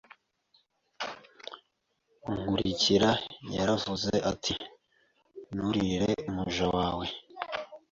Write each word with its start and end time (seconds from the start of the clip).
Nkurikira 2.35 3.11
yaravuze 3.55 4.13
ati 4.31 4.53
Nturirire 5.53 6.11
umuja 6.29 6.67
we 6.97 7.07